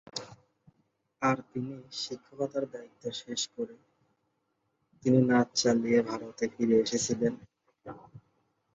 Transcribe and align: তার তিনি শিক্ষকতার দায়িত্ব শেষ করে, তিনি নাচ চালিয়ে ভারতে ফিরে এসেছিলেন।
তার 1.21 1.37
তিনি 1.49 1.73
শিক্ষকতার 2.01 2.65
দায়িত্ব 2.73 3.03
শেষ 3.21 3.41
করে, 3.55 3.75
তিনি 5.03 5.19
নাচ 5.29 5.47
চালিয়ে 5.61 5.99
ভারতে 6.09 6.45
ফিরে 6.53 6.75
এসেছিলেন। 6.85 7.33